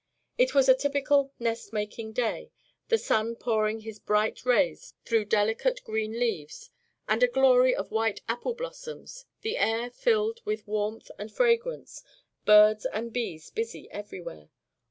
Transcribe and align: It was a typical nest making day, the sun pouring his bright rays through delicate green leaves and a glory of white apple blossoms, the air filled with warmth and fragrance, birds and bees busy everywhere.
It 0.35 0.55
was 0.55 0.67
a 0.67 0.73
typical 0.73 1.31
nest 1.37 1.71
making 1.71 2.13
day, 2.13 2.49
the 2.87 2.97
sun 2.97 3.35
pouring 3.35 3.81
his 3.81 3.99
bright 3.99 4.43
rays 4.47 4.95
through 5.05 5.25
delicate 5.25 5.83
green 5.83 6.13
leaves 6.13 6.71
and 7.07 7.21
a 7.21 7.27
glory 7.27 7.75
of 7.75 7.91
white 7.91 8.19
apple 8.27 8.55
blossoms, 8.55 9.25
the 9.41 9.57
air 9.57 9.91
filled 9.91 10.39
with 10.43 10.67
warmth 10.67 11.11
and 11.19 11.31
fragrance, 11.31 12.03
birds 12.45 12.87
and 12.87 13.13
bees 13.13 13.51
busy 13.51 13.91
everywhere. 13.91 14.49